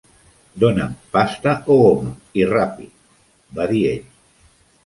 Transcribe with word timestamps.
"Dona"m 0.63 0.95
pasta 1.17 1.53
o 1.75 1.77
goma, 1.83 2.15
i 2.41 2.47
ràpid", 2.57 2.91
va 3.59 3.69
dir 3.75 3.83
ell. 3.95 4.13